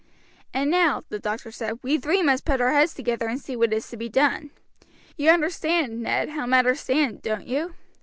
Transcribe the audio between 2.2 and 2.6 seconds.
must put